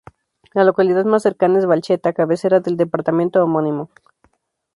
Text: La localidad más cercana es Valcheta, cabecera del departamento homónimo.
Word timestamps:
La 0.55 0.63
localidad 0.63 1.05
más 1.05 1.21
cercana 1.21 1.59
es 1.59 1.67
Valcheta, 1.67 2.11
cabecera 2.13 2.59
del 2.59 2.75
departamento 2.75 3.43
homónimo. 3.43 3.91